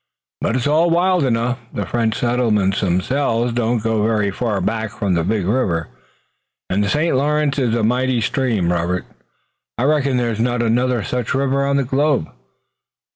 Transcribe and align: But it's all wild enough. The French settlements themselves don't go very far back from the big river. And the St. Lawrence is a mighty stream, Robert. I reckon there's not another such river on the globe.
But 0.41 0.55
it's 0.55 0.65
all 0.65 0.89
wild 0.89 1.23
enough. 1.23 1.59
The 1.71 1.85
French 1.85 2.17
settlements 2.17 2.81
themselves 2.81 3.53
don't 3.53 3.83
go 3.83 4.01
very 4.03 4.31
far 4.31 4.59
back 4.59 4.89
from 4.97 5.13
the 5.13 5.23
big 5.23 5.45
river. 5.45 5.89
And 6.71 6.83
the 6.83 6.89
St. 6.89 7.15
Lawrence 7.15 7.59
is 7.59 7.75
a 7.75 7.83
mighty 7.83 8.19
stream, 8.19 8.73
Robert. 8.73 9.05
I 9.77 9.83
reckon 9.83 10.17
there's 10.17 10.39
not 10.39 10.63
another 10.63 11.03
such 11.03 11.35
river 11.35 11.63
on 11.67 11.77
the 11.77 11.83
globe. 11.83 12.29